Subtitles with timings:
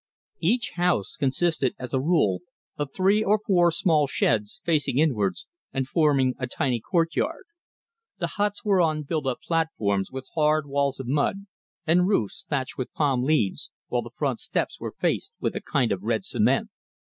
[0.39, 2.39] Each house consisted, as a rule,
[2.75, 7.43] of three or four small sheds, facing inwards, and forming a tiny courtyard.
[8.17, 11.45] The huts were on built up platforms, with hard walls of mud,
[11.85, 15.91] and roofs thatched with palm leaves, while the front steps were faced with a kind
[15.91, 16.71] of red cement.